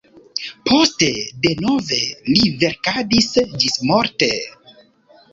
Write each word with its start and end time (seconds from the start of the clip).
Poste 0.67 1.09
denove 1.45 1.99
li 2.29 2.49
verkadis 2.63 3.27
ĝismorte. 3.65 4.31